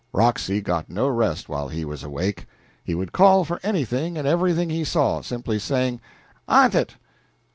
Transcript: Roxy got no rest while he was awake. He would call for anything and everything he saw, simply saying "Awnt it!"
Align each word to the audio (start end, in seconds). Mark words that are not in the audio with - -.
Roxy 0.13 0.61
got 0.61 0.89
no 0.89 1.07
rest 1.07 1.47
while 1.47 1.67
he 1.67 1.85
was 1.85 2.03
awake. 2.03 2.47
He 2.83 2.95
would 2.95 3.11
call 3.11 3.45
for 3.45 3.59
anything 3.61 4.17
and 4.17 4.27
everything 4.27 4.71
he 4.71 4.83
saw, 4.83 5.21
simply 5.21 5.59
saying 5.59 6.01
"Awnt 6.49 6.73
it!" 6.73 6.95